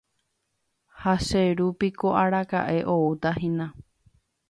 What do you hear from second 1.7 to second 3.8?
piko araka'e outahína.